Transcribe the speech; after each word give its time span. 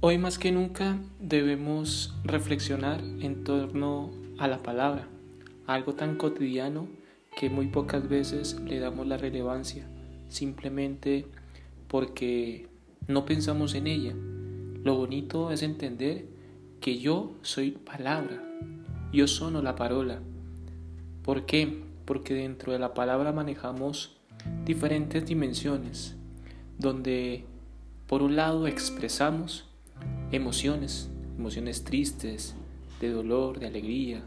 Hoy 0.00 0.16
más 0.16 0.38
que 0.38 0.52
nunca 0.52 0.96
debemos 1.18 2.14
reflexionar 2.22 3.00
en 3.02 3.42
torno 3.42 4.12
a 4.38 4.46
la 4.46 4.62
palabra, 4.62 5.08
algo 5.66 5.94
tan 5.94 6.14
cotidiano 6.14 6.86
que 7.36 7.50
muy 7.50 7.66
pocas 7.66 8.08
veces 8.08 8.60
le 8.60 8.78
damos 8.78 9.08
la 9.08 9.16
relevancia, 9.16 9.88
simplemente 10.28 11.26
porque 11.88 12.68
no 13.08 13.24
pensamos 13.24 13.74
en 13.74 13.88
ella. 13.88 14.14
Lo 14.84 14.94
bonito 14.94 15.50
es 15.50 15.64
entender 15.64 16.26
que 16.80 17.00
yo 17.00 17.32
soy 17.42 17.72
palabra, 17.72 18.40
yo 19.12 19.26
sono 19.26 19.62
la 19.62 19.74
parola. 19.74 20.20
¿Por 21.24 21.44
qué? 21.44 21.82
Porque 22.04 22.34
dentro 22.34 22.72
de 22.72 22.78
la 22.78 22.94
palabra 22.94 23.32
manejamos 23.32 24.16
diferentes 24.64 25.26
dimensiones, 25.26 26.14
donde 26.78 27.46
por 28.06 28.22
un 28.22 28.36
lado 28.36 28.68
expresamos 28.68 29.64
emociones, 30.32 31.08
emociones 31.38 31.84
tristes, 31.84 32.54
de 33.00 33.10
dolor, 33.10 33.60
de 33.60 33.66
alegría, 33.66 34.22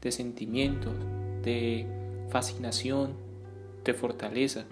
de 0.00 0.12
sentimientos, 0.12 0.94
de 1.42 1.86
fascinación, 2.30 3.12
de 3.84 3.94
fortaleza. 3.94 4.64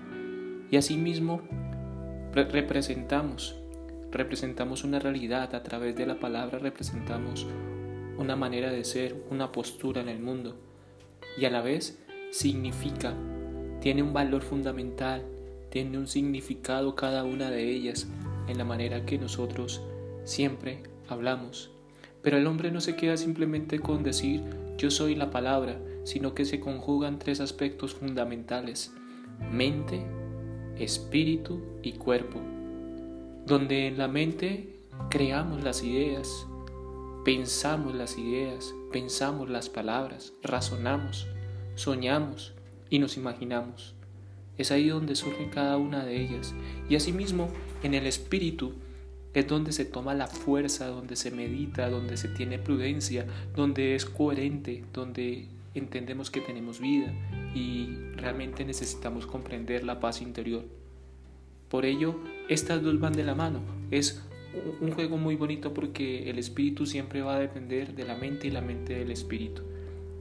Y 0.70 0.76
asimismo 0.76 1.42
representamos, 2.32 3.56
representamos 4.10 4.84
una 4.84 4.98
realidad 4.98 5.54
a 5.54 5.62
través 5.62 5.96
de 5.96 6.06
la 6.06 6.18
palabra, 6.18 6.58
representamos 6.58 7.46
una 8.16 8.36
manera 8.36 8.70
de 8.70 8.84
ser, 8.84 9.16
una 9.30 9.52
postura 9.52 10.00
en 10.00 10.08
el 10.08 10.18
mundo. 10.18 10.56
Y 11.38 11.44
a 11.44 11.50
la 11.50 11.60
vez 11.60 11.98
significa, 12.30 13.14
tiene 13.80 14.02
un 14.02 14.12
valor 14.12 14.42
fundamental, 14.42 15.24
tiene 15.70 15.98
un 15.98 16.08
significado 16.08 16.94
cada 16.94 17.24
una 17.24 17.50
de 17.50 17.70
ellas 17.70 18.08
en 18.48 18.58
la 18.58 18.64
manera 18.64 19.04
que 19.04 19.18
nosotros 19.18 19.82
siempre 20.28 20.82
hablamos. 21.08 21.70
Pero 22.22 22.36
el 22.36 22.46
hombre 22.46 22.70
no 22.70 22.80
se 22.80 22.96
queda 22.96 23.16
simplemente 23.16 23.80
con 23.80 24.02
decir 24.02 24.42
yo 24.76 24.90
soy 24.90 25.14
la 25.14 25.30
palabra, 25.30 25.80
sino 26.04 26.34
que 26.34 26.44
se 26.44 26.60
conjugan 26.60 27.18
tres 27.18 27.40
aspectos 27.40 27.94
fundamentales, 27.94 28.92
mente, 29.50 30.04
espíritu 30.76 31.62
y 31.82 31.92
cuerpo, 31.92 32.40
donde 33.46 33.88
en 33.88 33.98
la 33.98 34.06
mente 34.06 34.76
creamos 35.10 35.64
las 35.64 35.82
ideas, 35.82 36.46
pensamos 37.24 37.94
las 37.94 38.18
ideas, 38.18 38.74
pensamos 38.92 39.48
las 39.48 39.68
palabras, 39.68 40.34
razonamos, 40.42 41.26
soñamos 41.74 42.52
y 42.90 42.98
nos 42.98 43.16
imaginamos. 43.16 43.94
Es 44.58 44.70
ahí 44.72 44.88
donde 44.88 45.16
surge 45.16 45.50
cada 45.50 45.76
una 45.76 46.04
de 46.04 46.20
ellas. 46.20 46.52
Y 46.88 46.96
asimismo, 46.96 47.48
en 47.82 47.94
el 47.94 48.06
espíritu 48.06 48.74
es 49.34 49.46
donde 49.46 49.72
se 49.72 49.84
toma 49.84 50.14
la 50.14 50.26
fuerza, 50.26 50.86
donde 50.86 51.16
se 51.16 51.30
medita, 51.30 51.90
donde 51.90 52.16
se 52.16 52.28
tiene 52.28 52.58
prudencia, 52.58 53.26
donde 53.54 53.94
es 53.94 54.04
coherente, 54.04 54.84
donde 54.92 55.48
entendemos 55.74 56.30
que 56.30 56.40
tenemos 56.40 56.80
vida 56.80 57.12
y 57.54 57.96
realmente 58.16 58.64
necesitamos 58.64 59.26
comprender 59.26 59.84
la 59.84 60.00
paz 60.00 60.22
interior. 60.22 60.64
Por 61.68 61.84
ello, 61.84 62.18
estas 62.48 62.82
dos 62.82 62.98
van 62.98 63.12
de 63.12 63.24
la 63.24 63.34
mano. 63.34 63.60
Es 63.90 64.22
un 64.80 64.92
juego 64.92 65.18
muy 65.18 65.36
bonito 65.36 65.74
porque 65.74 66.30
el 66.30 66.38
espíritu 66.38 66.86
siempre 66.86 67.22
va 67.22 67.36
a 67.36 67.40
depender 67.40 67.94
de 67.94 68.04
la 68.04 68.16
mente 68.16 68.48
y 68.48 68.50
la 68.50 68.62
mente 68.62 68.94
del 68.94 69.10
espíritu. 69.10 69.62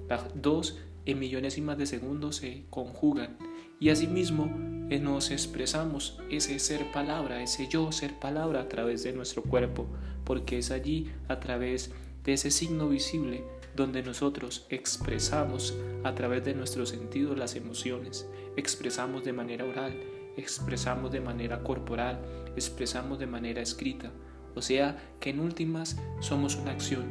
Las 0.09 0.25
dos 0.41 0.77
en 1.05 1.65
más 1.65 1.77
de 1.77 1.85
segundos 1.85 2.35
se 2.37 2.63
conjugan 2.69 3.37
y 3.79 3.89
asimismo 3.89 4.51
nos 4.89 5.31
expresamos 5.31 6.19
ese 6.29 6.59
ser 6.59 6.91
palabra, 6.91 7.43
ese 7.43 7.67
yo 7.67 7.91
ser 7.91 8.17
palabra 8.19 8.61
a 8.61 8.69
través 8.69 9.03
de 9.03 9.13
nuestro 9.13 9.43
cuerpo, 9.43 9.85
porque 10.23 10.57
es 10.57 10.71
allí 10.71 11.11
a 11.27 11.39
través 11.39 11.91
de 12.23 12.33
ese 12.33 12.51
signo 12.51 12.89
visible 12.89 13.43
donde 13.75 14.01
nosotros 14.01 14.65
expresamos 14.69 15.77
a 16.03 16.15
través 16.15 16.43
de 16.43 16.55
nuestros 16.55 16.89
sentidos 16.89 17.37
las 17.37 17.55
emociones, 17.55 18.27
expresamos 18.55 19.23
de 19.23 19.33
manera 19.33 19.65
oral, 19.65 19.93
expresamos 20.35 21.11
de 21.11 21.21
manera 21.21 21.63
corporal, 21.63 22.19
expresamos 22.55 23.19
de 23.19 23.27
manera 23.27 23.61
escrita. 23.61 24.11
O 24.55 24.61
sea 24.61 24.97
que 25.19 25.29
en 25.29 25.39
últimas 25.39 25.97
somos 26.19 26.55
una 26.55 26.71
acción 26.71 27.05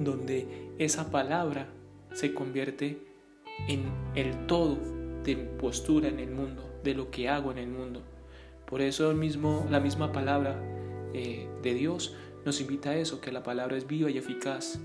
donde 0.00 0.72
esa 0.78 1.10
palabra 1.10 1.68
se 2.12 2.34
convierte 2.34 2.98
en 3.68 3.84
el 4.14 4.46
todo 4.46 4.76
de 5.24 5.36
postura 5.36 6.08
en 6.08 6.18
el 6.18 6.30
mundo, 6.30 6.75
de 6.86 6.94
lo 6.94 7.10
que 7.10 7.28
hago 7.28 7.50
en 7.50 7.58
el 7.58 7.68
mundo. 7.68 8.00
Por 8.64 8.80
eso 8.80 9.12
mismo, 9.12 9.66
la 9.70 9.80
misma 9.80 10.12
palabra 10.12 10.58
eh, 11.12 11.48
de 11.62 11.74
Dios 11.74 12.14
nos 12.44 12.60
invita 12.60 12.90
a 12.90 12.96
eso, 12.96 13.20
que 13.20 13.32
la 13.32 13.42
palabra 13.42 13.76
es 13.76 13.86
viva 13.86 14.08
y 14.08 14.16
eficaz, 14.16 14.78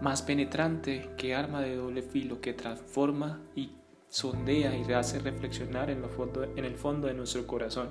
más 0.00 0.22
penetrante 0.22 1.10
que 1.16 1.34
arma 1.34 1.60
de 1.60 1.76
doble 1.76 2.02
filo, 2.02 2.40
que 2.40 2.52
transforma 2.52 3.40
y 3.56 3.72
sondea 4.08 4.76
y 4.76 4.92
hace 4.92 5.18
reflexionar 5.18 5.90
en, 5.90 6.04
fondo, 6.10 6.44
en 6.44 6.64
el 6.64 6.76
fondo 6.76 7.08
de 7.08 7.14
nuestro 7.14 7.46
corazón. 7.46 7.90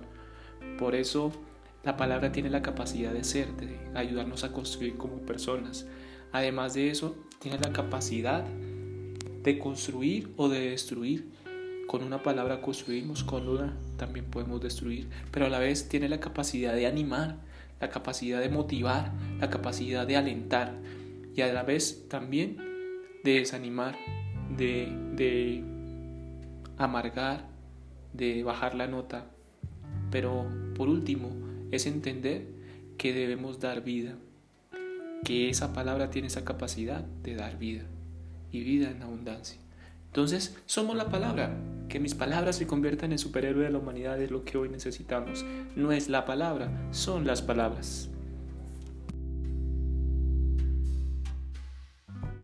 Por 0.78 0.96
eso 0.96 1.31
la 1.84 1.97
palabra 1.97 2.31
tiene 2.31 2.50
la 2.50 2.62
capacidad 2.62 3.13
de 3.13 3.24
ser, 3.24 3.56
de 3.56 3.80
ayudarnos 3.96 4.44
a 4.44 4.51
construir 4.51 4.97
como 4.97 5.18
personas. 5.22 5.88
Además 6.31 6.74
de 6.75 6.91
eso, 6.91 7.16
tiene 7.40 7.57
la 7.57 7.72
capacidad 7.72 8.44
de 8.44 9.57
construir 9.57 10.31
o 10.38 10.50
de 10.50 10.72
destruir. 10.72 11.30
Con 11.90 12.04
una 12.04 12.22
palabra 12.22 12.62
construimos, 12.62 13.24
con 13.24 13.50
una 13.50 13.76
también 13.98 14.26
podemos 14.26 14.62
destruir, 14.62 15.10
pero 15.32 15.48
a 15.48 15.50
la 15.50 15.58
vez 15.58 15.90
tiene 15.90 16.08
la 16.08 16.20
capacidad 16.20 16.76
de 16.76 16.86
animar, 16.86 17.38
la 17.82 17.90
capacidad 17.90 18.40
de 18.40 18.48
motivar, 18.48 19.12
la 19.40 19.50
capacidad 19.50 20.06
de 20.06 20.16
alentar 20.16 20.76
y 21.36 21.42
a 21.42 21.52
la 21.52 21.64
vez 21.64 22.08
también 22.08 22.58
de 23.24 23.40
desanimar, 23.40 23.96
de, 24.56 24.96
de 25.16 25.64
amargar, 26.78 27.48
de 28.14 28.44
bajar 28.44 28.76
la 28.76 28.86
nota. 28.86 29.26
Pero 30.12 30.46
por 30.76 30.90
último 30.90 31.32
es 31.72 31.88
entender 31.88 32.46
que 33.00 33.14
debemos 33.14 33.60
dar 33.60 33.84
vida, 33.84 34.14
que 35.26 35.50
esa 35.50 35.74
palabra 35.74 36.12
tiene 36.12 36.28
esa 36.28 36.46
capacidad 36.46 37.02
de 37.02 37.34
dar 37.34 37.58
vida 37.58 37.86
y 38.52 38.62
vida 38.62 38.92
en 38.92 39.02
abundancia. 39.02 39.60
Entonces, 40.06 40.56
somos 40.68 40.96
la 40.96 41.10
palabra. 41.10 41.79
Que 41.90 42.00
mis 42.00 42.14
palabras 42.14 42.56
se 42.58 42.68
conviertan 42.68 43.12
en 43.12 43.18
superhéroe 43.18 43.64
de 43.64 43.72
la 43.72 43.80
humanidad 43.80 44.22
es 44.22 44.30
lo 44.30 44.46
que 44.46 44.60
hoy 44.60 44.70
necesitamos. 44.70 45.44
No 45.76 45.92
es 45.92 46.08
la 46.08 46.24
palabra, 46.24 46.70
son 46.92 47.26
las 47.26 47.42
palabras. 47.42 48.12